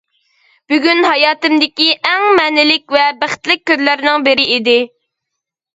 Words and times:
بۈگۈن 0.71 1.01
ھاياتىمدىكى 1.07 1.87
ئەڭ 2.13 2.25
مەنىلىك 2.41 2.97
ۋە 2.99 3.05
بەختلىك 3.21 3.63
كۈنلەرنىڭ 3.73 4.29
بىرى 4.31 4.53
ئىدى. 4.57 4.79